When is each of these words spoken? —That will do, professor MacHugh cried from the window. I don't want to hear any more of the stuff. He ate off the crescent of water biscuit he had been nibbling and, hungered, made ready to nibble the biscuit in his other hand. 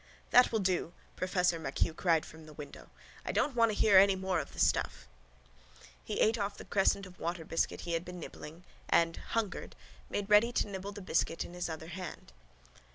—That 0.31 0.51
will 0.51 0.57
do, 0.57 0.93
professor 1.15 1.59
MacHugh 1.59 1.95
cried 1.95 2.25
from 2.25 2.47
the 2.47 2.53
window. 2.55 2.89
I 3.23 3.31
don't 3.31 3.55
want 3.55 3.69
to 3.69 3.77
hear 3.77 3.99
any 3.99 4.15
more 4.15 4.39
of 4.39 4.51
the 4.53 4.57
stuff. 4.57 5.07
He 6.03 6.19
ate 6.19 6.39
off 6.39 6.57
the 6.57 6.65
crescent 6.65 7.05
of 7.05 7.19
water 7.19 7.45
biscuit 7.45 7.81
he 7.81 7.93
had 7.93 8.03
been 8.03 8.19
nibbling 8.19 8.63
and, 8.89 9.15
hungered, 9.17 9.75
made 10.09 10.27
ready 10.27 10.51
to 10.53 10.67
nibble 10.67 10.91
the 10.91 11.03
biscuit 11.03 11.45
in 11.45 11.53
his 11.53 11.69
other 11.69 11.89
hand. 11.89 12.33